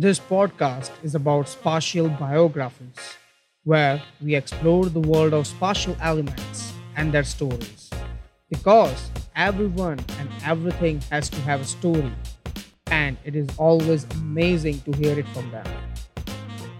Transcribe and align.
This 0.00 0.20
podcast 0.20 0.92
is 1.02 1.16
about 1.16 1.48
spatial 1.48 2.08
biographies, 2.08 3.16
where 3.64 4.00
we 4.22 4.36
explore 4.36 4.86
the 4.86 5.00
world 5.00 5.34
of 5.34 5.44
spatial 5.44 5.96
elements 6.00 6.72
and 6.94 7.10
their 7.10 7.24
stories. 7.24 7.90
Because 8.48 9.10
everyone 9.34 9.98
and 10.20 10.28
everything 10.44 11.00
has 11.10 11.28
to 11.30 11.40
have 11.40 11.62
a 11.62 11.64
story, 11.64 12.12
and 12.86 13.16
it 13.24 13.34
is 13.34 13.48
always 13.58 14.04
amazing 14.20 14.80
to 14.82 14.92
hear 14.92 15.18
it 15.18 15.26
from 15.30 15.50
them. 15.50 15.66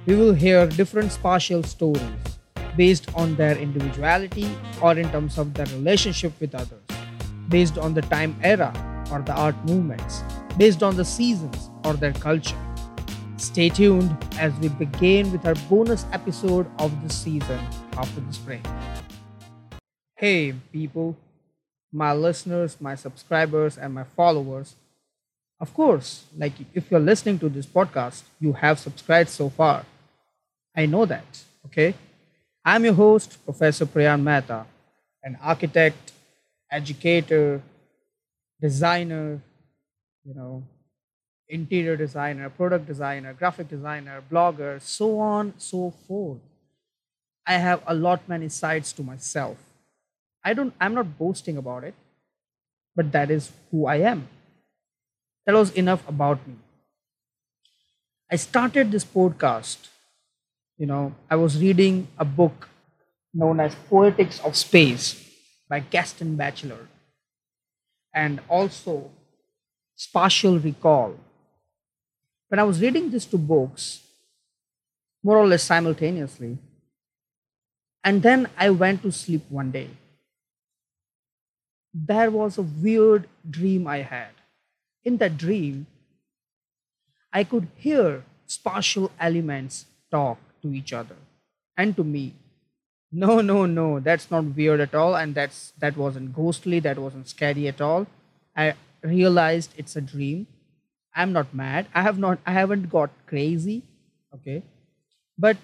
We 0.07 0.15
will 0.15 0.33
hear 0.33 0.69
different 0.69 1.11
spatial 1.11 1.65
stories 1.65 2.39
based 2.77 3.13
on 3.17 3.35
their 3.35 3.59
individuality 3.59 4.49
or 4.81 4.97
in 4.97 5.11
terms 5.11 5.39
of 5.39 5.55
their 5.55 5.67
relationship 5.67 6.35
with 6.39 6.55
others, 6.55 6.87
based 7.49 7.79
on 7.79 7.95
the 7.95 8.03
time 8.03 8.39
era 8.45 8.71
or 9.11 9.23
the 9.23 9.35
art 9.35 9.57
movements, 9.65 10.23
based 10.57 10.85
on 10.85 10.95
the 10.95 11.05
seasons 11.05 11.69
or 11.85 11.95
their 11.95 12.13
culture. 12.13 12.68
Stay 13.39 13.69
tuned 13.69 14.11
as 14.37 14.53
we 14.59 14.69
begin 14.69 15.31
with 15.31 15.47
our 15.47 15.55
bonus 15.71 16.05
episode 16.13 16.67
of 16.81 16.91
the 17.05 17.09
season 17.09 17.61
after 17.97 18.21
the 18.21 18.33
spring. 18.33 18.61
Hey, 20.17 20.53
people, 20.73 21.17
my 21.93 22.13
listeners, 22.13 22.81
my 22.81 22.97
subscribers, 22.97 23.79
and 23.79 23.95
my 23.95 24.03
followers. 24.03 24.75
Of 25.61 25.73
course, 25.73 26.25
like 26.37 26.55
if 26.75 26.91
you're 26.91 26.99
listening 26.99 27.39
to 27.39 27.49
this 27.49 27.65
podcast, 27.65 28.23
you 28.41 28.55
have 28.55 28.81
subscribed 28.81 29.31
so 29.31 29.51
far. 29.51 29.87
I 30.77 30.87
know 30.87 31.07
that, 31.07 31.45
okay? 31.67 31.95
I'm 32.65 32.85
your 32.85 32.95
host, 32.95 33.39
Professor 33.45 33.87
Priyan 33.87 34.21
Mehta, 34.21 34.67
an 35.23 35.39
architect, 35.41 36.11
educator, 36.73 37.63
designer, 38.61 39.41
you 40.25 40.35
know, 40.35 40.65
interior 41.49 41.97
designer, 41.97 42.51
product 42.51 42.87
designer, 42.87 43.33
graphic 43.33 43.69
designer, 43.69 44.23
blogger, 44.31 44.81
so 44.81 45.19
on, 45.19 45.55
so 45.59 45.91
forth. 46.07 46.39
I 47.47 47.55
have 47.55 47.83
a 47.87 47.95
lot 47.95 48.29
many 48.29 48.49
sides 48.49 48.93
to 48.95 49.03
myself. 49.03 49.57
I 50.45 50.55
don't 50.55 50.75
I'm 50.81 50.95
not 50.95 51.19
boasting 51.19 51.57
about 51.57 51.85
it, 51.85 51.95
but 52.95 53.13
that 53.13 53.31
is 53.31 53.53
who 53.71 53.87
I 53.87 53.97
am. 53.97 54.29
That 55.47 55.55
was 55.55 55.71
enough 55.73 56.07
about 56.09 56.47
me. 56.47 56.57
I 58.31 58.37
started 58.37 58.91
this 58.91 59.05
podcast. 59.05 59.89
You 60.77 60.87
know, 60.87 61.15
I 61.31 61.37
was 61.37 61.61
reading 61.61 62.09
a 62.19 62.25
book 62.25 62.69
known 63.33 63.61
as 63.61 63.75
Poetics 63.75 64.41
of 64.41 64.57
Space 64.57 65.25
by 65.69 65.81
Gaston 65.81 66.37
Bachelard 66.37 66.89
and 68.15 68.41
also 68.49 69.11
Spatial 69.97 70.59
Recall 70.59 71.17
when 72.49 72.59
I 72.59 72.65
was 72.65 72.81
reading 72.81 73.11
these 73.11 73.27
two 73.27 73.39
books, 73.39 74.01
more 75.23 75.39
or 75.39 75.47
less 75.47 75.63
simultaneously, 75.63 76.59
and 78.03 78.23
then 78.23 78.49
I 78.57 78.71
went 78.71 79.03
to 79.03 79.13
sleep 79.13 79.43
one 79.49 79.71
day, 79.71 79.91
there 81.93 82.31
was 82.31 82.59
a 82.59 82.63
weird 82.63 83.29
dream 83.49 83.87
I 83.87 83.99
had. 83.99 84.31
In 85.05 85.17
that 85.19 85.37
dream, 85.37 85.87
I 87.33 87.45
could 87.45 87.69
hear 87.77 88.25
spatial 88.47 89.11
elements 89.21 89.87
talk 90.11 90.39
to 90.63 90.73
each 90.73 90.93
other 90.93 91.17
and 91.77 91.97
to 91.97 92.05
me. 92.05 92.35
No, 93.11 93.41
no, 93.41 93.65
no, 93.67 94.01
that's 94.01 94.31
not 94.31 94.45
weird 94.57 94.81
at 94.81 94.95
all, 94.95 95.17
and 95.17 95.35
that's 95.35 95.73
that 95.79 95.97
wasn't 95.97 96.35
ghostly, 96.35 96.79
that 96.81 96.99
wasn't 96.99 97.29
scary 97.29 97.67
at 97.67 97.81
all. 97.81 98.07
I 98.55 98.75
realized 99.03 99.73
it's 99.79 99.97
a 99.97 100.03
dream 100.03 100.47
i'm 101.19 101.33
not 101.33 101.55
mad. 101.55 101.87
I 101.95 102.03
have 102.03 102.19
not 102.19 102.39
i 102.47 102.53
haven't 102.53 102.91
got 102.91 103.11
crazy 103.27 103.83
okay? 104.35 104.63
But 105.39 105.57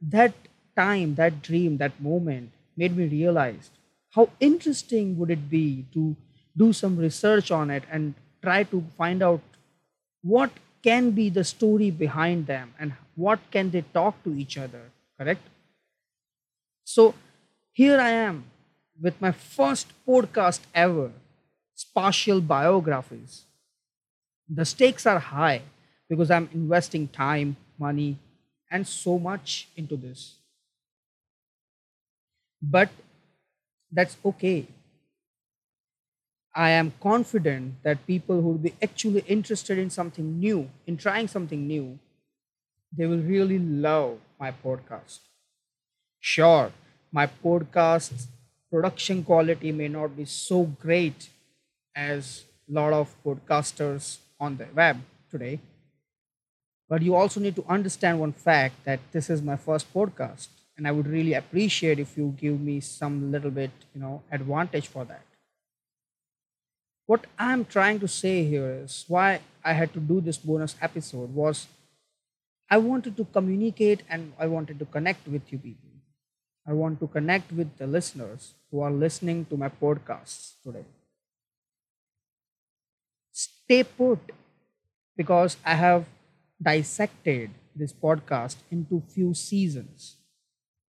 that 0.00 0.34
time 0.76 1.14
that 1.16 1.42
dream 1.42 1.78
that 1.78 2.00
moment 2.00 2.50
made 2.76 2.96
me 2.96 3.06
realize 3.08 3.70
how 4.10 4.30
interesting 4.40 5.18
would 5.18 5.30
it 5.30 5.48
be 5.50 5.86
to 5.94 6.16
do 6.56 6.72
some 6.72 6.96
research 6.96 7.50
on 7.50 7.70
it 7.70 7.84
and 7.90 8.14
try 8.42 8.62
to 8.64 8.84
find 8.96 9.22
out 9.22 9.40
what 10.22 10.50
can 10.82 11.10
be 11.10 11.28
the 11.30 11.44
story 11.44 11.90
behind 11.90 12.46
them 12.46 12.74
and 12.78 12.92
what 13.14 13.40
can 13.50 13.70
they 13.70 13.82
talk 13.94 14.22
to 14.24 14.34
each 14.34 14.58
other 14.58 14.82
correct? 15.18 15.42
So 16.84 17.14
here 17.72 18.00
i 18.00 18.10
am 18.10 18.44
with 19.00 19.20
my 19.20 19.32
first 19.32 19.92
podcast 20.08 20.60
ever 20.74 21.10
spatial 21.74 22.40
biographies 22.40 23.45
the 24.48 24.64
stakes 24.64 25.06
are 25.06 25.18
high 25.18 25.62
because 26.08 26.30
I'm 26.30 26.48
investing 26.52 27.08
time, 27.08 27.56
money, 27.78 28.18
and 28.70 28.86
so 28.86 29.18
much 29.18 29.68
into 29.76 29.96
this. 29.96 30.36
But 32.62 32.90
that's 33.90 34.16
okay. 34.24 34.66
I 36.54 36.70
am 36.70 36.92
confident 37.00 37.82
that 37.84 38.06
people 38.06 38.40
who 38.40 38.48
will 38.48 38.58
be 38.58 38.74
actually 38.82 39.20
interested 39.28 39.78
in 39.78 39.90
something 39.90 40.38
new, 40.40 40.70
in 40.86 40.96
trying 40.96 41.28
something 41.28 41.66
new, 41.66 41.98
they 42.92 43.06
will 43.06 43.22
really 43.22 43.58
love 43.58 44.18
my 44.40 44.52
podcast. 44.52 45.20
Sure, 46.20 46.72
my 47.12 47.26
podcast's 47.26 48.28
production 48.70 49.24
quality 49.24 49.72
may 49.72 49.88
not 49.88 50.16
be 50.16 50.24
so 50.24 50.64
great 50.64 51.30
as 51.94 52.44
a 52.68 52.72
lot 52.72 52.92
of 52.92 53.14
podcasters 53.24 54.18
on 54.38 54.56
the 54.56 54.66
web 54.74 55.00
today. 55.30 55.60
But 56.88 57.02
you 57.02 57.14
also 57.14 57.40
need 57.40 57.56
to 57.56 57.64
understand 57.68 58.20
one 58.20 58.32
fact 58.32 58.84
that 58.84 59.00
this 59.12 59.28
is 59.28 59.42
my 59.42 59.56
first 59.56 59.92
podcast, 59.92 60.48
and 60.76 60.86
I 60.86 60.92
would 60.92 61.06
really 61.06 61.34
appreciate 61.34 61.98
if 61.98 62.16
you 62.16 62.34
give 62.38 62.60
me 62.60 62.80
some 62.80 63.32
little 63.32 63.50
bit, 63.50 63.72
you 63.94 64.00
know, 64.00 64.22
advantage 64.30 64.86
for 64.86 65.04
that. 65.04 65.22
What 67.06 67.26
I'm 67.38 67.64
trying 67.64 68.00
to 68.00 68.08
say 68.08 68.44
here 68.44 68.80
is 68.84 69.04
why 69.08 69.40
I 69.64 69.72
had 69.72 69.92
to 69.94 70.00
do 70.00 70.20
this 70.20 70.38
bonus 70.38 70.76
episode 70.80 71.34
was 71.34 71.66
I 72.68 72.78
wanted 72.78 73.16
to 73.16 73.24
communicate 73.24 74.02
and 74.08 74.32
I 74.38 74.46
wanted 74.46 74.78
to 74.80 74.84
connect 74.86 75.26
with 75.28 75.52
you 75.52 75.58
people. 75.58 75.90
I 76.66 76.72
want 76.72 76.98
to 76.98 77.06
connect 77.06 77.52
with 77.52 77.76
the 77.78 77.86
listeners 77.86 78.54
who 78.70 78.80
are 78.80 78.90
listening 78.90 79.44
to 79.46 79.56
my 79.56 79.68
podcasts 79.68 80.54
today 80.64 80.84
stay 83.66 83.82
put 83.82 84.20
because 85.16 85.56
I 85.64 85.74
have 85.74 86.04
dissected 86.62 87.50
this 87.74 87.92
podcast 87.92 88.56
into 88.70 89.02
few 89.08 89.34
seasons. 89.34 90.16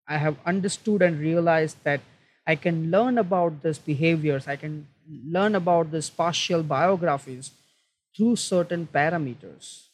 I 0.08 0.18
have 0.18 0.38
understood 0.46 1.02
and 1.02 1.19
realized 1.19 1.78
that 1.84 2.02
I 2.46 2.56
can 2.56 2.91
learn 2.91 3.18
about 3.18 3.64
these 3.64 3.80
behaviors, 3.80 4.47
I 4.47 4.58
can 4.58 4.88
learn 5.08 5.56
about 5.56 5.91
the 5.91 6.02
spatial 6.02 6.64
biographies 6.64 7.52
through 8.16 8.35
certain 8.35 8.88
parameters. 8.94 9.88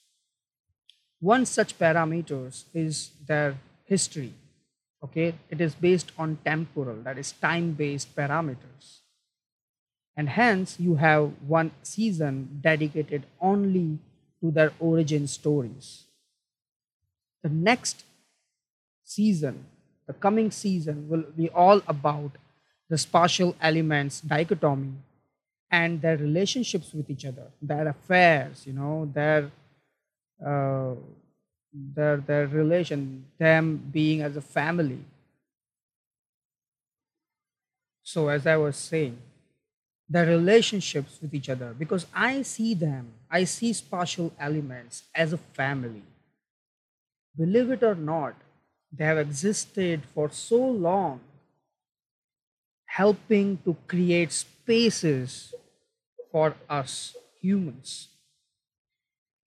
One 1.20 1.46
such 1.46 1.78
parameters 1.78 2.64
is 2.74 3.12
their 3.28 3.58
history. 3.86 4.34
Okay, 5.04 5.36
it 5.50 5.62
is 5.62 5.76
based 5.76 6.12
on 6.18 6.40
temporal, 6.44 6.98
that 7.04 7.18
is 7.18 7.32
time 7.32 7.74
based 7.74 8.16
parameters 8.16 9.01
and 10.16 10.30
hence 10.30 10.80
you 10.80 10.96
have 10.96 11.32
one 11.48 11.72
season 11.84 12.60
dedicated 12.62 13.26
only 13.40 14.00
to 14.42 14.52
their 14.52 14.74
origin 14.80 15.28
stories. 15.28 16.04
The 17.44 17.50
next 17.50 18.04
season, 19.04 19.66
the 20.08 20.14
coming 20.14 20.52
season, 20.52 21.08
will 21.10 21.24
be 21.36 21.50
all 21.50 21.82
about 21.88 22.32
the 22.90 22.98
spatial 22.98 23.56
elements 23.62 24.22
dichotomy 24.22 24.94
and 25.70 26.02
their 26.02 26.18
relationships 26.18 26.94
with 26.94 27.10
each 27.10 27.26
other, 27.26 27.48
their 27.62 27.88
affairs, 27.88 28.68
you 28.68 28.74
know, 28.74 29.10
their 29.14 29.50
uh, 30.46 30.94
their 31.74 32.18
their 32.18 32.48
relation, 32.48 33.26
them 33.38 33.78
being 33.92 34.22
as 34.22 34.36
a 34.36 34.42
family. 34.42 35.00
So, 38.04 38.28
as 38.28 38.46
I 38.46 38.58
was 38.58 38.76
saying, 38.76 39.18
their 40.12 40.26
relationships 40.26 41.20
with 41.22 41.34
each 41.34 41.48
other 41.48 41.74
because 41.74 42.06
I 42.14 42.42
see 42.42 42.74
them, 42.74 43.14
I 43.30 43.46
see 43.46 43.72
spatial 43.72 44.34
elements 44.38 45.04
as 45.16 45.32
a 45.32 45.38
family. 45.38 46.04
Believe 47.38 47.72
it 47.72 47.82
or 47.82 47.96
not, 47.96 48.36
they 48.92 49.06
have 49.06 49.18
existed 49.18 50.02
for 50.14 50.30
so 50.30 50.58
long, 50.58 51.22
helping 52.88 53.60
to 53.64 53.78
create 53.88 54.34
spaces 54.34 55.54
for 56.30 56.56
us 56.70 57.16
humans. 57.40 58.10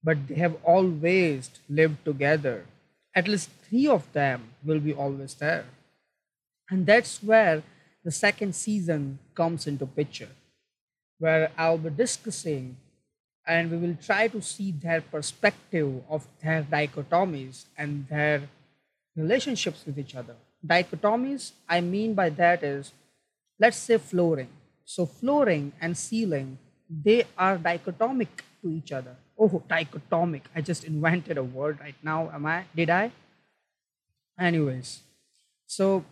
But 0.02 0.28
they 0.28 0.36
have 0.36 0.56
always 0.64 1.50
lived 1.68 2.06
together. 2.06 2.64
At 3.14 3.28
least 3.28 3.50
three 3.68 3.86
of 3.86 4.10
them 4.14 4.54
will 4.64 4.80
be 4.80 4.94
always 4.94 5.34
there. 5.34 5.66
And 6.70 6.86
that's 6.86 7.22
where 7.22 7.62
the 8.02 8.10
second 8.10 8.54
season 8.54 9.18
comes 9.34 9.66
into 9.66 9.84
picture 9.84 10.30
where 11.18 11.50
I'll 11.56 11.78
be 11.78 11.90
discussing 11.90 12.76
and 13.46 13.70
we 13.70 13.76
will 13.76 13.96
try 14.02 14.28
to 14.28 14.40
see 14.40 14.72
their 14.72 15.00
perspective 15.00 16.02
of 16.08 16.26
their 16.42 16.62
dichotomies 16.62 17.64
and 17.76 18.06
their 18.08 18.42
relationships 19.16 19.84
with 19.86 19.98
each 19.98 20.14
other. 20.14 20.34
Dichotomies, 20.66 21.52
I 21.68 21.80
mean 21.80 22.14
by 22.14 22.30
that 22.30 22.62
is, 22.62 22.92
let's 23.58 23.76
say 23.76 23.98
flooring. 23.98 24.48
So 24.84 25.06
flooring 25.06 25.72
and 25.80 25.96
ceiling, 25.96 26.58
they 26.88 27.24
are 27.36 27.58
dichotomic 27.58 28.44
to 28.62 28.70
each 28.70 28.92
other. 28.92 29.16
Oh, 29.38 29.62
dichotomic. 29.68 30.42
I 30.54 30.60
just 30.60 30.84
invented 30.84 31.38
a 31.38 31.42
word 31.42 31.80
right 31.80 31.96
now. 32.02 32.30
Am 32.32 32.46
I? 32.46 32.64
Did 32.74 32.90
I? 32.90 33.10
Anyways, 34.38 35.00
so 35.66 36.04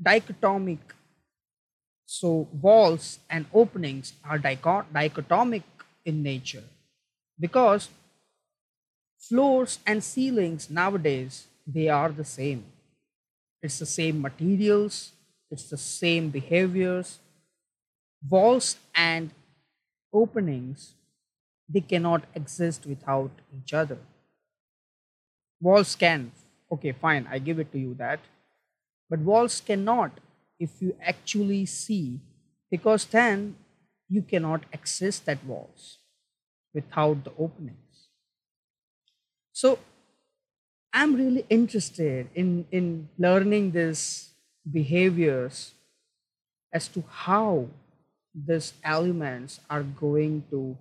dichotomic 0.00 0.78
so 2.16 2.48
walls 2.62 3.18
and 3.28 3.46
openings 3.52 4.14
are 4.24 4.38
dichotomic 4.38 5.64
in 6.04 6.22
nature 6.22 6.64
because 7.38 7.90
floors 9.18 9.78
and 9.86 10.02
ceilings 10.02 10.70
nowadays 10.70 11.48
they 11.66 11.88
are 11.88 12.10
the 12.10 12.24
same. 12.24 12.64
It's 13.62 13.78
the 13.78 13.86
same 13.86 14.22
materials 14.22 15.12
it's 15.50 15.70
the 15.70 15.76
same 15.76 16.28
behaviors. 16.30 17.18
Walls 18.28 18.76
and 18.94 19.30
openings 20.12 20.94
they 21.68 21.80
cannot 21.80 22.24
exist 22.34 22.86
without 22.86 23.30
each 23.56 23.72
other. 23.74 23.98
Walls 25.60 25.94
can 25.94 26.32
okay 26.70 26.92
fine 26.92 27.26
i 27.30 27.38
give 27.38 27.58
it 27.58 27.72
to 27.72 27.78
you 27.78 27.94
that. 27.94 28.20
But 29.10 29.20
walls 29.20 29.60
cannot 29.60 30.12
if 30.58 30.80
you 30.80 30.96
actually 31.02 31.66
see, 31.66 32.20
because 32.70 33.04
then 33.06 33.56
you 34.08 34.22
cannot 34.22 34.64
access 34.72 35.18
that 35.20 35.44
walls 35.44 35.98
without 36.74 37.24
the 37.24 37.32
openings. 37.38 38.08
So 39.52 39.78
I'm 40.92 41.14
really 41.14 41.44
interested 41.48 42.28
in, 42.34 42.66
in 42.70 43.08
learning 43.18 43.72
these 43.72 44.30
behaviors 44.70 45.72
as 46.72 46.88
to 46.88 47.02
how 47.08 47.68
these 48.34 48.72
elements 48.84 49.60
are 49.68 49.82
going 49.82 50.44
to 50.50 50.76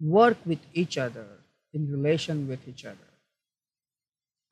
work 0.00 0.36
with 0.46 0.60
each 0.72 0.96
other 0.96 1.26
in 1.72 1.90
relation 1.90 2.46
with 2.46 2.66
each 2.68 2.84
other. 2.84 2.96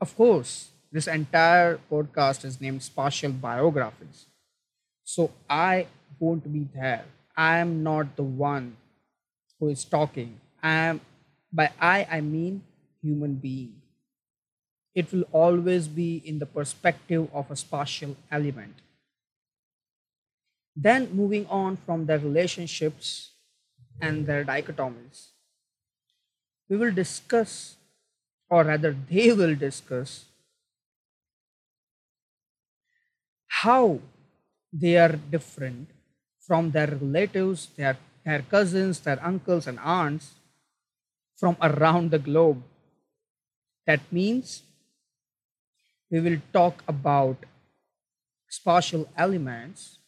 Of 0.01 0.17
course, 0.17 0.71
this 0.93 1.07
entire 1.07 1.79
podcast 1.91 2.45
is 2.45 2.61
named 2.61 2.83
Spatial 2.83 3.33
Biographies. 3.33 4.27
So 5.05 5.31
I 5.49 5.87
won't 6.19 6.53
be 6.53 6.69
there. 6.75 7.05
I 7.37 7.59
am 7.59 7.83
not 7.83 8.17
the 8.17 8.23
one 8.25 8.77
who 9.61 9.69
is 9.69 9.85
talking. 9.85 10.41
I 10.63 10.73
am 10.93 11.01
by 11.53 11.71
I 11.81 12.07
I 12.11 12.21
mean 12.21 12.63
human 13.03 13.35
being. 13.37 13.83
It 14.97 15.13
will 15.13 15.23
always 15.31 15.87
be 15.87 16.17
in 16.25 16.41
the 16.41 16.47
perspective 16.47 17.31
of 17.33 17.53
a 17.53 17.57
spatial 17.57 18.17
element. 18.33 18.75
Then 20.77 21.11
moving 21.15 21.47
on 21.49 21.77
from 21.77 22.07
their 22.07 22.19
relationships 22.21 23.33
and 24.01 24.27
their 24.27 24.45
dichotomies, 24.45 25.31
we 26.69 26.77
will 26.77 26.93
discuss, 26.93 27.77
or 28.51 28.65
rather, 28.65 28.97
they 29.11 29.33
will 29.33 29.55
discuss 29.55 30.27
how 33.63 33.99
they 34.73 34.97
are 34.97 35.17
different 35.31 35.89
from 36.47 36.71
their 36.71 36.89
relatives, 36.89 37.69
their, 37.77 37.97
their 38.25 38.43
cousins, 38.43 39.01
their 39.01 39.19
uncles 39.25 39.67
and 39.67 39.79
aunts 39.81 40.35
from 41.37 41.57
around 41.63 42.11
the 42.11 42.19
globe. 42.19 42.63
That 43.87 44.01
means 44.11 44.63
we 46.11 46.21
will 46.21 46.41
talk 46.53 46.83
about 46.87 47.37
spatial 48.49 49.09
elements 49.17 49.99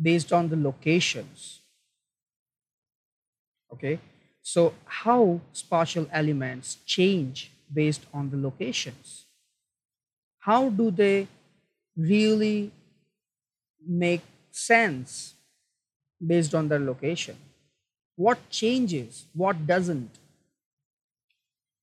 based 0.00 0.32
on 0.32 0.48
the 0.48 0.56
locations. 0.56 1.60
Okay, 3.72 3.98
so 4.42 4.74
how 4.84 5.40
spatial 5.52 6.08
elements 6.12 6.78
change 6.86 7.50
based 7.72 8.06
on 8.12 8.30
the 8.30 8.36
locations? 8.36 9.26
How 10.38 10.70
do 10.70 10.90
they 10.90 11.28
really 11.96 12.72
make 13.86 14.22
sense 14.50 15.34
based 16.24 16.54
on 16.54 16.68
their 16.68 16.78
location. 16.78 17.36
What 18.16 18.38
changes, 18.50 19.24
what 19.34 19.66
doesn't. 19.66 20.10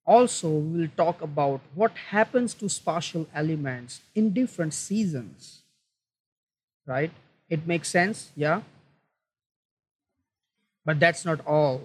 Also, 0.06 0.50
we 0.50 0.82
will 0.82 0.90
talk 0.96 1.22
about 1.22 1.62
what 1.76 1.92
happens 2.12 2.54
to 2.54 2.70
spatial 2.70 3.28
elements 3.34 4.02
in 4.16 4.32
different 4.32 4.74
seasons. 4.74 5.64
Right? 6.86 7.12
It 7.50 7.68
makes 7.68 7.90
sense, 7.90 8.32
yeah? 8.36 8.62
But 10.86 11.00
that's 11.00 11.26
not 11.26 11.46
all. 11.46 11.82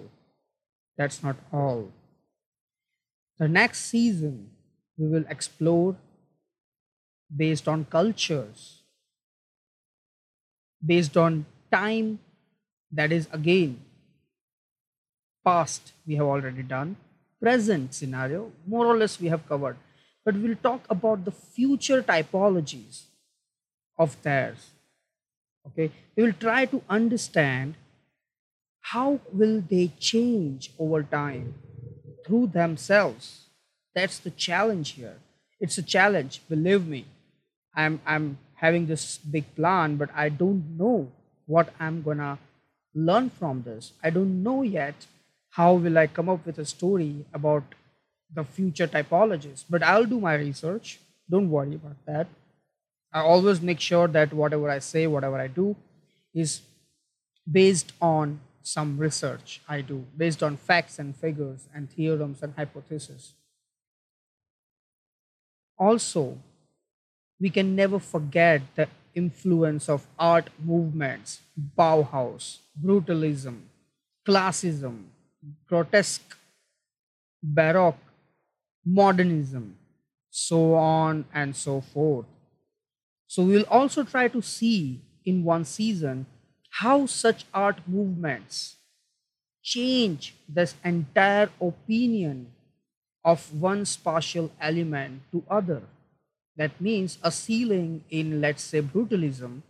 That's 0.97 1.21
not 1.21 1.35
all. 1.51 1.91
The 3.37 3.47
next 3.47 3.79
season, 3.87 4.51
we 4.97 5.07
will 5.07 5.25
explore 5.27 5.97
based 7.35 7.67
on 7.67 7.85
cultures, 7.85 8.81
based 10.85 11.17
on 11.17 11.45
time, 11.71 12.19
that 12.91 13.11
is 13.11 13.27
again 13.31 13.79
past 15.43 15.93
we 16.07 16.15
have 16.15 16.25
already 16.25 16.63
done, 16.63 16.95
present 17.41 17.93
scenario, 17.93 18.51
more 18.65 18.85
or 18.85 18.97
less 18.97 19.19
we 19.19 19.27
have 19.27 19.47
covered. 19.47 19.77
But 20.25 20.35
we'll 20.35 20.55
talk 20.55 20.85
about 20.89 21.25
the 21.25 21.31
future 21.31 22.01
typologies 22.01 23.03
of 23.97 24.21
theirs. 24.23 24.71
Okay, 25.67 25.91
we 26.15 26.23
will 26.23 26.33
try 26.33 26.65
to 26.65 26.81
understand 26.89 27.75
how 28.81 29.19
will 29.31 29.61
they 29.61 29.91
change 29.99 30.71
over 30.77 31.03
time 31.03 31.55
through 32.25 32.47
themselves. 32.47 33.45
That's 33.95 34.19
the 34.19 34.31
challenge 34.31 34.91
here. 34.91 35.17
It's 35.59 35.77
a 35.77 35.83
challenge, 35.83 36.41
believe 36.49 36.85
me. 36.87 37.05
I'm 37.75 38.01
I'm 38.05 38.37
having 38.55 38.85
this 38.87 39.17
big 39.17 39.55
plan, 39.55 39.97
but 39.97 40.09
I 40.15 40.29
don't 40.29 40.77
know 40.77 41.11
what 41.45 41.73
I'm 41.79 42.01
gonna 42.01 42.37
learn 42.93 43.29
from 43.29 43.63
this. 43.63 43.93
I 44.03 44.09
don't 44.09 44.43
know 44.43 44.61
yet 44.61 45.07
how 45.51 45.73
will 45.73 45.97
I 45.97 46.07
come 46.07 46.29
up 46.29 46.45
with 46.45 46.57
a 46.57 46.65
story 46.65 47.25
about 47.33 47.63
the 48.33 48.43
future 48.43 48.87
typologies. 48.87 49.63
But 49.69 49.83
I'll 49.83 50.05
do 50.05 50.19
my 50.19 50.35
research. 50.35 50.99
Don't 51.29 51.49
worry 51.49 51.75
about 51.75 51.97
that. 52.05 52.27
I 53.11 53.21
always 53.21 53.61
make 53.61 53.79
sure 53.79 54.07
that 54.07 54.33
whatever 54.33 54.69
I 54.69 54.79
say, 54.79 55.05
whatever 55.05 55.37
I 55.39 55.47
do, 55.47 55.75
is 56.33 56.61
based 57.49 57.93
on 58.01 58.39
some 58.63 58.97
research 58.97 59.61
I 59.67 59.81
do, 59.81 60.05
based 60.17 60.41
on 60.41 60.57
facts 60.57 60.97
and 60.97 61.15
figures 61.15 61.67
and 61.73 61.91
theorems 61.91 62.41
and 62.41 62.53
hypotheses. 62.55 63.33
Also, 65.77 66.37
we 67.43 67.49
can 67.49 67.75
never 67.75 67.99
forget 67.99 68.61
the 68.75 68.87
influence 69.13 69.89
of 69.89 70.07
art 70.17 70.49
movements, 70.63 71.41
Bauhaus, 71.77 72.59
brutalism, 72.81 73.57
classism, 74.25 75.03
grotesque, 75.67 76.37
baroque, 77.43 77.99
modernism, 78.85 79.75
so 80.29 80.75
on 80.75 81.25
and 81.33 81.53
so 81.53 81.81
forth. 81.81 82.25
So 83.27 83.43
we'll 83.43 83.67
also 83.69 84.05
try 84.05 84.29
to 84.29 84.41
see 84.41 85.01
in 85.25 85.43
one 85.43 85.65
season 85.65 86.25
how 86.79 87.05
such 87.07 87.43
art 87.53 87.79
movements 87.85 88.77
change 89.61 90.33
this 90.47 90.75
entire 90.85 91.49
opinion 91.59 92.53
of 93.25 93.53
one 93.53 93.83
spatial 93.83 94.49
element 94.61 95.23
to 95.33 95.43
other. 95.49 95.81
That 96.55 96.79
means 96.79 97.17
a 97.23 97.31
ceiling 97.31 98.03
in, 98.09 98.41
let's 98.41 98.61
say, 98.61 98.81
brutalism, 98.81 99.61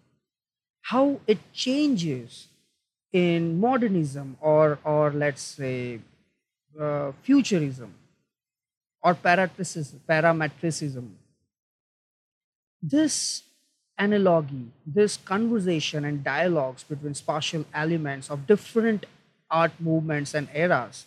how 0.82 1.22
it 1.28 1.40
changes 1.54 2.48
in 3.12 3.60
modernism 3.60 4.38
or, 4.42 4.80
or 4.84 5.12
let's 5.12 5.42
say, 5.42 6.00
uh, 6.80 7.12
futurism 7.22 7.94
or 9.02 9.16
parametricism. 9.16 11.10
This 12.82 13.44
analogy, 13.98 14.72
this 14.86 15.18
conversation 15.18 16.04
and 16.04 16.24
dialogues 16.24 16.84
between 16.84 17.14
spatial 17.14 17.66
elements 17.74 18.30
of 18.30 18.48
different 18.48 19.06
art 19.50 19.72
movements 19.80 20.34
and 20.34 20.50
eras 20.54 21.06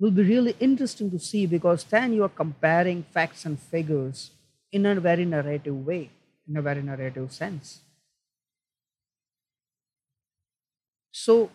will 0.00 0.10
be 0.10 0.24
really 0.24 0.56
interesting 0.58 1.10
to 1.10 1.18
see 1.18 1.46
because 1.46 1.84
then 1.84 2.12
you 2.12 2.24
are 2.24 2.28
comparing 2.28 3.04
facts 3.04 3.44
and 3.46 3.58
figures 3.58 4.30
in 4.74 4.84
a 4.86 4.94
very 5.00 5.24
narrative 5.24 5.86
way, 5.86 6.10
in 6.48 6.56
a 6.56 6.62
very 6.62 6.82
narrative 6.82 7.32
sense. 7.32 7.80
So, 11.12 11.50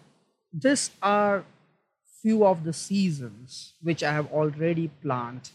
these 0.52 0.90
are 1.02 1.44
few 2.22 2.46
of 2.46 2.64
the 2.64 2.74
seasons 2.74 3.74
which 3.82 4.04
I 4.04 4.14
have 4.14 4.32
already 4.32 4.88
planned 5.02 5.52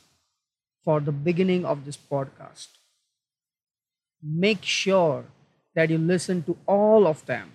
for 0.85 1.01
the 1.01 1.13
beginning 1.13 1.65
of 1.65 1.85
this 1.85 1.97
podcast. 1.97 2.69
Make 4.23 4.65
sure 4.65 5.25
that 5.75 5.91
you 5.91 5.99
listen 5.99 6.43
to 6.45 6.57
all 6.67 7.07
of 7.07 7.25
them 7.27 7.53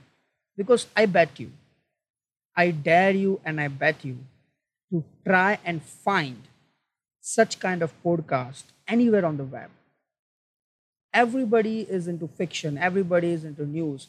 because 0.57 0.87
I 0.95 1.05
bet 1.05 1.39
you, 1.39 1.51
I 2.55 2.71
dare 2.71 3.11
you, 3.11 3.39
and 3.45 3.59
I 3.59 3.69
bet 3.69 4.03
you 4.05 4.17
to 4.91 5.03
try 5.25 5.57
and 5.65 5.81
find 5.81 6.47
such 7.21 7.59
kind 7.59 7.81
of 7.81 7.93
podcast 8.03 8.63
anywhere 8.87 9.25
on 9.25 9.37
the 9.37 9.45
web. 9.45 9.69
Everybody 11.13 11.81
is 11.81 12.07
into 12.07 12.27
fiction, 12.27 12.77
everybody 12.77 13.31
is 13.31 13.43
into 13.43 13.65
news. 13.65 14.07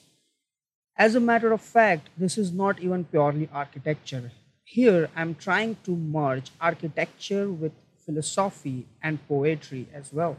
As 0.97 1.15
a 1.15 1.21
matter 1.21 1.53
of 1.53 1.63
fact, 1.63 2.09
this 2.17 2.37
is 2.37 2.53
not 2.53 2.81
even 2.81 3.05
purely 3.05 3.49
architecture. 3.53 4.31
Here, 4.65 5.09
I'm 5.17 5.35
trying 5.35 5.77
to 5.85 5.97
merge 5.97 6.51
architecture 6.61 7.49
with 7.49 7.73
philosophy 8.05 8.87
and 9.03 9.27
poetry 9.27 9.89
as 9.95 10.13
well. 10.13 10.37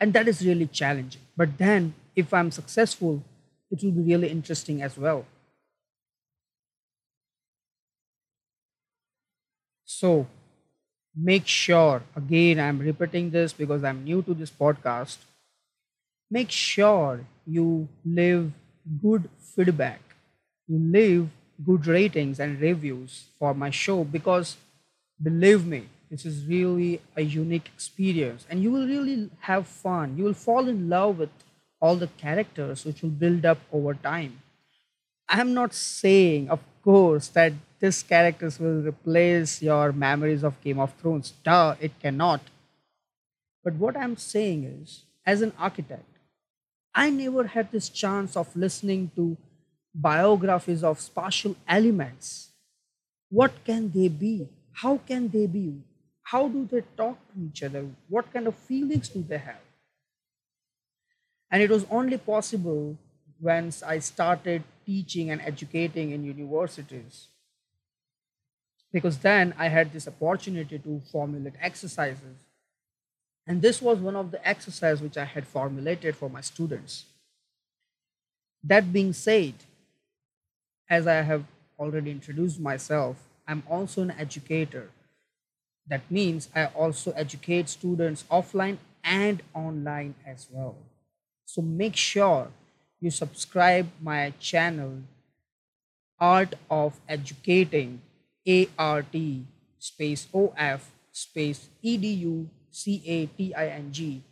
And 0.00 0.12
that 0.12 0.26
is 0.26 0.44
really 0.44 0.66
challenging. 0.66 1.22
But 1.36 1.58
then, 1.58 1.94
if 2.16 2.34
I'm 2.34 2.50
successful, 2.50 3.22
it 3.70 3.82
will 3.82 3.92
be 3.92 4.02
really 4.02 4.28
interesting 4.28 4.82
as 4.82 4.98
well. 4.98 5.24
So, 9.84 10.26
make 11.16 11.46
sure, 11.46 12.02
again, 12.16 12.58
I'm 12.60 12.78
repeating 12.78 13.30
this 13.30 13.52
because 13.52 13.84
I'm 13.84 14.04
new 14.04 14.22
to 14.22 14.34
this 14.34 14.50
podcast, 14.50 15.18
make 16.30 16.50
sure 16.50 17.20
you 17.46 17.88
leave 18.04 18.52
good 19.02 19.28
feedback, 19.54 20.00
you 20.66 20.78
leave 20.78 21.28
good 21.64 21.86
ratings 21.86 22.40
and 22.40 22.60
reviews 22.60 23.26
for 23.38 23.54
my 23.54 23.70
show 23.70 24.04
because 24.04 24.56
believe 25.22 25.66
me, 25.66 25.88
this 26.10 26.26
is 26.26 26.46
really 26.46 27.00
a 27.16 27.22
unique 27.22 27.70
experience 27.74 28.46
and 28.50 28.62
you 28.62 28.70
will 28.70 28.86
really 28.86 29.30
have 29.40 29.66
fun. 29.66 30.16
You 30.16 30.24
will 30.24 30.34
fall 30.34 30.68
in 30.68 30.88
love 30.88 31.18
with 31.18 31.30
all 31.80 31.96
the 31.96 32.08
characters 32.08 32.84
which 32.84 33.02
will 33.02 33.10
build 33.10 33.44
up 33.44 33.58
over 33.72 33.94
time. 33.94 34.40
I 35.28 35.40
am 35.40 35.54
not 35.54 35.74
saying, 35.74 36.50
of 36.50 36.60
course, 36.82 37.28
that 37.28 37.52
these 37.84 38.02
characters 38.02 38.58
will 38.58 38.80
replace 38.90 39.60
your 39.60 39.92
memories 39.92 40.42
of 40.42 40.60
Game 40.62 40.80
of 40.80 40.92
Thrones. 41.00 41.32
Duh, 41.44 41.74
it 41.78 41.92
cannot. 42.00 42.40
But 43.62 43.74
what 43.74 43.96
I'm 43.96 44.16
saying 44.16 44.64
is, 44.64 45.02
as 45.26 45.42
an 45.42 45.52
architect, 45.58 46.08
I 46.94 47.10
never 47.10 47.44
had 47.56 47.70
this 47.70 47.90
chance 47.90 48.36
of 48.36 48.56
listening 48.56 49.10
to 49.16 49.36
biographies 49.94 50.82
of 50.82 51.00
spatial 51.00 51.56
elements. 51.68 52.52
What 53.28 53.52
can 53.64 53.90
they 53.90 54.08
be? 54.08 54.48
How 54.72 54.96
can 54.96 55.28
they 55.28 55.46
be? 55.46 55.82
How 56.22 56.48
do 56.48 56.66
they 56.70 56.82
talk 56.96 57.18
to 57.32 57.40
each 57.46 57.62
other? 57.62 57.84
What 58.08 58.32
kind 58.32 58.46
of 58.46 58.54
feelings 58.54 59.10
do 59.10 59.22
they 59.22 59.38
have? 59.38 59.64
And 61.50 61.62
it 61.62 61.70
was 61.70 61.86
only 61.90 62.16
possible 62.16 62.96
once 63.40 63.82
I 63.82 63.98
started 63.98 64.62
teaching 64.86 65.30
and 65.30 65.40
educating 65.42 66.12
in 66.12 66.24
universities. 66.24 67.28
Because 68.94 69.18
then 69.18 69.54
I 69.58 69.66
had 69.66 69.92
this 69.92 70.06
opportunity 70.06 70.78
to 70.78 71.02
formulate 71.10 71.54
exercises. 71.60 72.38
And 73.44 73.60
this 73.60 73.82
was 73.82 73.98
one 73.98 74.14
of 74.14 74.30
the 74.30 74.48
exercises 74.48 75.02
which 75.02 75.16
I 75.16 75.24
had 75.24 75.48
formulated 75.48 76.14
for 76.14 76.30
my 76.30 76.40
students. 76.40 77.06
That 78.62 78.92
being 78.92 79.12
said, 79.12 79.54
as 80.88 81.08
I 81.08 81.22
have 81.22 81.42
already 81.76 82.12
introduced 82.12 82.60
myself, 82.60 83.16
I'm 83.48 83.64
also 83.68 84.02
an 84.02 84.12
educator. 84.12 84.90
That 85.88 86.08
means 86.08 86.48
I 86.54 86.66
also 86.66 87.10
educate 87.16 87.68
students 87.68 88.24
offline 88.30 88.78
and 89.02 89.42
online 89.52 90.14
as 90.24 90.46
well. 90.52 90.76
So 91.46 91.62
make 91.62 91.96
sure 91.96 92.46
you 93.00 93.10
subscribe 93.10 93.88
my 94.00 94.32
channel 94.38 95.02
Art 96.20 96.54
of 96.70 97.00
Educating 97.08 98.00
ART 98.78 99.14
space 99.78 100.26
OF 100.32 100.90
space 101.12 101.68
EDU 101.82 102.48
CATING 102.72 104.22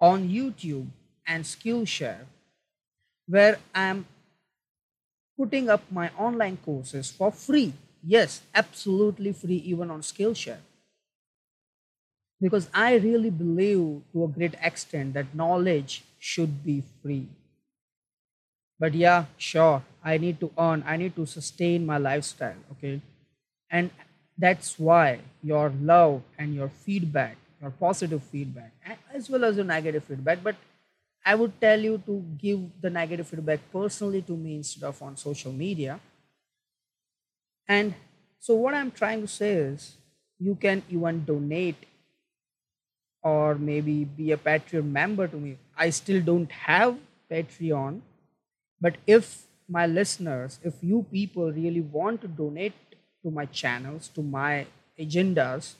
on 0.00 0.28
YouTube 0.28 0.88
and 1.26 1.44
Skillshare 1.44 2.26
where 3.26 3.58
I'm 3.74 4.06
putting 5.36 5.68
up 5.68 5.82
my 5.90 6.10
online 6.16 6.56
courses 6.56 7.10
for 7.10 7.30
free. 7.30 7.72
Yes, 8.02 8.40
absolutely 8.54 9.32
free 9.32 9.56
even 9.56 9.90
on 9.90 10.00
Skillshare 10.00 10.60
because 12.40 12.68
I 12.74 12.96
really 12.96 13.30
believe 13.30 14.02
to 14.12 14.24
a 14.24 14.28
great 14.28 14.54
extent 14.60 15.14
that 15.14 15.34
knowledge 15.34 16.04
should 16.18 16.62
be 16.64 16.82
free. 17.02 17.28
But 18.78 18.92
yeah, 18.94 19.26
sure, 19.38 19.82
I 20.04 20.18
need 20.18 20.38
to 20.40 20.50
earn, 20.58 20.82
I 20.86 20.98
need 20.98 21.16
to 21.16 21.24
sustain 21.24 21.86
my 21.86 21.96
lifestyle, 21.96 22.56
okay? 22.72 23.00
And 23.72 23.90
that's 24.38 24.78
why 24.78 25.20
your 25.42 25.70
love 25.82 26.22
and 26.38 26.54
your 26.54 26.68
feedback, 26.68 27.38
your 27.60 27.70
positive 27.72 28.22
feedback, 28.22 28.72
as 29.14 29.30
well 29.30 29.44
as 29.44 29.56
your 29.56 29.64
negative 29.64 30.04
feedback, 30.04 30.44
but 30.44 30.56
I 31.24 31.34
would 31.36 31.60
tell 31.60 31.80
you 31.80 32.02
to 32.06 32.24
give 32.38 32.60
the 32.80 32.90
negative 32.90 33.28
feedback 33.28 33.60
personally 33.72 34.22
to 34.22 34.36
me 34.36 34.56
instead 34.56 34.84
of 34.86 35.02
on 35.02 35.16
social 35.16 35.52
media. 35.52 36.00
And 37.68 37.94
so, 38.38 38.54
what 38.54 38.74
I'm 38.74 38.90
trying 38.90 39.20
to 39.22 39.28
say 39.28 39.52
is, 39.54 39.96
you 40.38 40.54
can 40.56 40.82
even 40.90 41.24
donate 41.24 41.86
or 43.22 43.54
maybe 43.54 44.04
be 44.04 44.32
a 44.32 44.36
Patreon 44.36 44.84
member 44.90 45.28
to 45.28 45.36
me. 45.36 45.56
I 45.76 45.90
still 45.90 46.20
don't 46.20 46.50
have 46.50 46.98
Patreon, 47.30 48.00
but 48.80 48.96
if 49.06 49.46
my 49.68 49.86
listeners, 49.86 50.58
if 50.62 50.74
you 50.82 51.06
people 51.10 51.52
really 51.52 51.80
want 51.80 52.20
to 52.22 52.28
donate 52.28 52.74
to 53.22 53.30
my 53.30 53.46
channels, 53.46 54.08
to 54.08 54.22
my 54.22 54.66
agendas, 54.98 55.74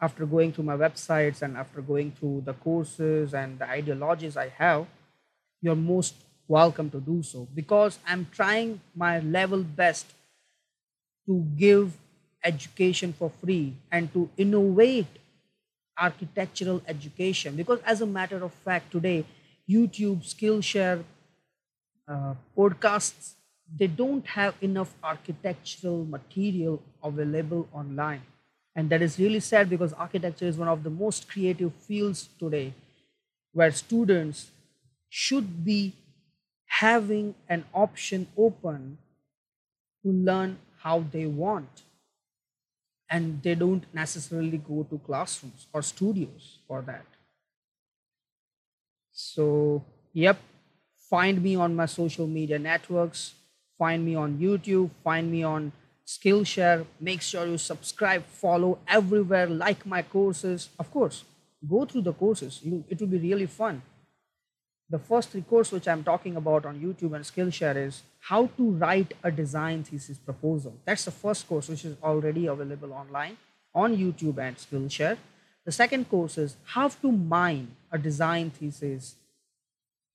after 0.00 0.24
going 0.24 0.52
through 0.52 0.64
my 0.64 0.76
websites 0.76 1.42
and 1.42 1.56
after 1.56 1.82
going 1.82 2.12
through 2.12 2.42
the 2.44 2.54
courses 2.54 3.34
and 3.34 3.58
the 3.58 3.68
ideologies 3.68 4.36
I 4.36 4.48
have, 4.48 4.86
you're 5.60 5.76
most 5.76 6.14
welcome 6.48 6.90
to 6.90 7.00
do 7.00 7.22
so. 7.22 7.46
Because 7.54 7.98
I'm 8.06 8.26
trying 8.32 8.80
my 8.94 9.20
level 9.20 9.62
best 9.62 10.06
to 11.26 11.44
give 11.56 11.92
education 12.42 13.12
for 13.12 13.30
free 13.30 13.74
and 13.92 14.10
to 14.14 14.30
innovate 14.38 15.06
architectural 15.98 16.80
education. 16.88 17.56
Because 17.56 17.80
as 17.84 18.00
a 18.00 18.06
matter 18.06 18.42
of 18.42 18.52
fact 18.52 18.90
today 18.90 19.26
youtube 19.70 20.20
skillshare 20.26 21.04
uh, 22.08 22.34
podcasts 22.56 23.34
they 23.76 23.86
don't 23.86 24.26
have 24.26 24.54
enough 24.60 24.94
architectural 25.02 26.04
material 26.04 26.82
available 27.02 27.68
online. 27.72 28.22
And 28.74 28.90
that 28.90 29.02
is 29.02 29.18
really 29.18 29.40
sad 29.40 29.68
because 29.68 29.92
architecture 29.92 30.46
is 30.46 30.56
one 30.56 30.68
of 30.68 30.82
the 30.82 30.90
most 30.90 31.28
creative 31.28 31.74
fields 31.74 32.28
today 32.38 32.72
where 33.52 33.70
students 33.70 34.50
should 35.08 35.64
be 35.64 35.92
having 36.66 37.34
an 37.48 37.64
option 37.74 38.28
open 38.36 38.98
to 40.02 40.10
learn 40.12 40.58
how 40.78 41.00
they 41.12 41.26
want. 41.26 41.82
And 43.08 43.42
they 43.42 43.56
don't 43.56 43.84
necessarily 43.92 44.58
go 44.58 44.86
to 44.88 44.98
classrooms 44.98 45.66
or 45.72 45.82
studios 45.82 46.58
for 46.68 46.80
that. 46.82 47.04
So 49.12 49.84
yep 50.12 50.38
find 51.10 51.42
me 51.42 51.56
on 51.56 51.74
my 51.74 51.86
social 51.86 52.26
media 52.26 52.58
networks 52.58 53.34
find 53.82 54.04
me 54.08 54.14
on 54.14 54.38
youtube 54.46 54.90
find 55.08 55.30
me 55.36 55.42
on 55.42 55.72
skillshare 56.14 56.86
make 57.08 57.22
sure 57.30 57.46
you 57.52 57.58
subscribe 57.66 58.24
follow 58.44 58.72
everywhere 58.98 59.46
like 59.66 59.86
my 59.94 60.02
courses 60.16 60.68
of 60.78 60.90
course 60.96 61.24
go 61.74 61.84
through 61.84 62.04
the 62.08 62.16
courses 62.24 62.60
you, 62.62 62.84
it 62.88 63.00
will 63.00 63.12
be 63.16 63.22
really 63.28 63.46
fun 63.46 63.82
the 64.90 64.98
first 64.98 65.30
three 65.30 65.42
course 65.42 65.70
which 65.70 65.86
I'm 65.86 66.02
talking 66.02 66.36
about 66.36 66.66
on 66.66 66.80
YouTube 66.80 67.14
and 67.14 67.24
Skillshare 67.24 67.76
is 67.76 68.02
how 68.18 68.46
to 68.56 68.70
write 68.72 69.14
a 69.22 69.30
design 69.30 69.84
thesis 69.84 70.18
proposal. 70.18 70.74
That's 70.84 71.04
the 71.04 71.12
first 71.12 71.48
course 71.48 71.68
which 71.68 71.84
is 71.84 71.96
already 72.02 72.48
available 72.48 72.92
online 72.92 73.36
on 73.72 73.96
YouTube 73.96 74.38
and 74.38 74.56
Skillshare. 74.56 75.16
The 75.64 75.70
second 75.70 76.08
course 76.08 76.38
is 76.38 76.56
how 76.64 76.88
to 76.88 77.12
mine 77.12 77.76
a 77.92 77.98
design 77.98 78.50
thesis 78.50 79.14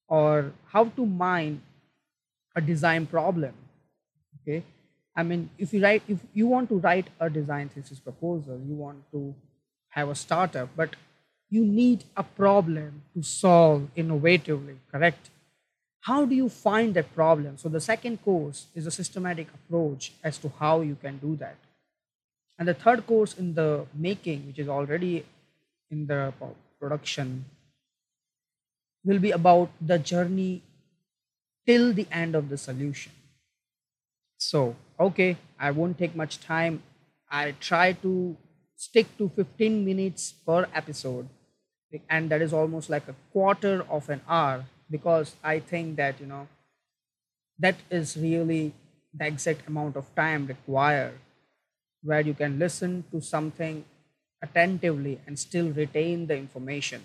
or 0.10 0.52
how 0.68 0.86
to 0.86 1.06
mine 1.06 1.62
a 2.56 2.62
design 2.62 3.06
problem. 3.06 3.54
Okay. 4.42 4.64
I 5.16 5.24
mean, 5.24 5.50
if 5.58 5.74
you 5.74 5.82
write, 5.82 6.04
if 6.08 6.20
you 6.34 6.48
want 6.48 6.70
to 6.70 6.80
write 6.80 7.08
a 7.20 7.30
design 7.30 7.70
thesis 7.70 8.00
proposal, 8.00 8.60
you 8.68 8.76
want 8.76 9.00
to 9.12 9.34
have 9.90 10.10
a 10.10 10.16
startup, 10.16 10.70
but 10.76 10.96
you 11.50 11.64
need 11.64 12.04
a 12.18 12.24
problem 12.24 13.04
to 13.14 13.24
solve 13.24 13.88
innovatively, 13.96 14.76
correct? 14.92 15.30
how 16.06 16.24
do 16.24 16.36
you 16.36 16.50
find 16.50 16.94
that 16.94 17.14
problem? 17.16 17.58
So 17.58 17.68
the 17.68 17.82
second 17.82 18.24
course 18.24 18.68
is 18.76 18.86
a 18.86 18.92
systematic 18.92 19.48
approach 19.58 20.12
as 20.24 20.38
to 20.38 20.52
how 20.60 20.82
you 20.82 20.96
can 21.02 21.18
do 21.18 21.36
that. 21.38 21.56
And 22.60 22.68
the 22.68 22.76
third 22.76 23.08
course 23.08 23.34
in 23.34 23.56
the 23.56 23.88
making, 23.96 24.46
which 24.46 24.60
is 24.60 24.70
already 24.70 25.26
in 25.90 26.06
the 26.06 26.32
production, 26.80 27.46
will 29.04 29.18
be 29.18 29.32
about 29.32 29.72
the 29.82 29.98
journey 29.98 30.62
till 31.68 31.94
the 31.94 32.08
end 32.12 32.36
of 32.36 32.50
the 32.50 32.58
solution. 32.58 33.12
So, 34.38 34.76
okay, 35.00 35.38
I 35.60 35.72
won't 35.72 35.98
take 35.98 36.16
much 36.16 36.40
time. 36.40 36.84
I 37.30 37.52
try 37.60 37.94
to 37.94 38.38
stick 38.76 39.08
to 39.18 39.30
15 39.30 39.84
minutes 39.84 40.32
per 40.32 40.68
episode, 40.74 41.28
and 42.10 42.30
that 42.30 42.42
is 42.42 42.54
almost 42.54 42.90
like 42.90 43.08
a 43.08 43.16
quarter 43.32 43.84
of 43.90 44.10
an 44.10 44.22
hour 44.28 44.66
because 44.90 45.36
I 45.44 45.60
think 45.60 45.96
that, 45.98 46.20
you 46.20 46.28
know, 46.28 46.48
that 47.60 47.76
is 47.90 48.18
really 48.18 48.74
the 49.14 49.26
exact 49.28 49.68
amount 49.68 49.96
of 49.96 50.14
time 50.16 50.46
required 50.48 51.18
where 52.04 52.22
you 52.22 52.34
can 52.34 52.60
listen 52.60 53.04
to 53.12 53.22
something 53.22 53.86
attentively 54.42 55.20
and 55.26 55.40
still 55.40 55.70
retain 55.72 56.28
the 56.28 56.38
information. 56.38 57.04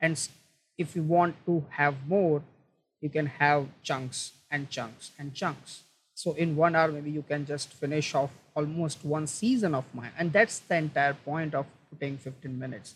And 0.00 0.18
if 0.78 0.96
you 0.96 1.02
want 1.02 1.36
to 1.46 1.64
have 1.70 1.94
more, 2.08 2.42
you 3.00 3.08
can 3.08 3.26
have 3.26 3.66
chunks 3.82 4.32
and 4.50 4.68
chunks 4.70 5.12
and 5.18 5.34
chunks. 5.34 5.82
So 6.14 6.32
in 6.32 6.56
one 6.56 6.74
hour, 6.76 6.92
maybe 6.92 7.10
you 7.10 7.22
can 7.22 7.46
just 7.46 7.72
finish 7.72 8.14
off 8.14 8.30
almost 8.54 9.04
one 9.04 9.26
season 9.26 9.74
of 9.74 9.84
mine. 9.94 10.12
And 10.18 10.32
that's 10.32 10.58
the 10.58 10.76
entire 10.76 11.14
point 11.14 11.54
of 11.54 11.66
putting 11.90 12.18
15 12.18 12.58
minutes. 12.58 12.94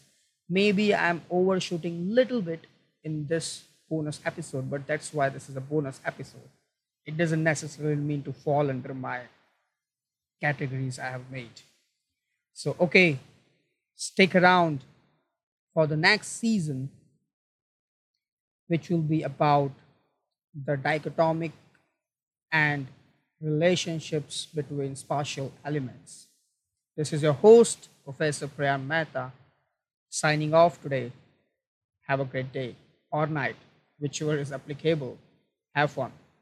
Maybe 0.48 0.94
I'm 0.94 1.22
overshooting 1.30 2.08
a 2.10 2.12
little 2.12 2.42
bit 2.42 2.66
in 3.02 3.26
this 3.26 3.64
bonus 3.88 4.20
episode, 4.24 4.70
but 4.70 4.86
that's 4.86 5.14
why 5.14 5.28
this 5.28 5.48
is 5.48 5.56
a 5.56 5.60
bonus 5.60 6.00
episode. 6.04 6.48
It 7.06 7.16
doesn't 7.16 7.42
necessarily 7.42 7.96
mean 7.96 8.22
to 8.24 8.32
fall 8.32 8.68
under 8.68 8.94
my 8.94 9.20
categories 10.40 10.98
I 10.98 11.06
have 11.06 11.30
made. 11.30 11.60
So, 12.52 12.76
okay, 12.80 13.18
stick 13.94 14.34
around 14.34 14.84
for 15.72 15.86
the 15.86 15.96
next 15.96 16.28
season, 16.38 16.90
which 18.68 18.88
will 18.88 18.98
be 18.98 19.22
about 19.22 19.72
the 20.54 20.76
dichotomic 20.76 21.52
and 22.52 22.86
relationships 23.40 24.46
between 24.54 24.94
spatial 24.96 25.52
elements. 25.64 26.26
This 26.96 27.12
is 27.12 27.22
your 27.22 27.32
host, 27.32 27.88
Professor 28.04 28.46
Priyam 28.46 28.86
Mehta, 28.86 29.32
signing 30.08 30.54
off 30.54 30.80
today. 30.80 31.12
Have 32.06 32.20
a 32.20 32.24
great 32.24 32.52
day 32.52 32.76
or 33.10 33.26
night, 33.26 33.56
whichever 33.98 34.36
is 34.36 34.52
applicable. 34.52 35.18
Have 35.74 35.90
fun. 35.90 36.12